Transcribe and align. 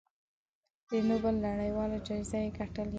د 0.89 0.91
نوبل 1.07 1.35
نړیواله 1.47 1.97
جایزه 2.07 2.37
یې 2.43 2.49
ګټلې 2.57 2.83
ده. 2.87 2.89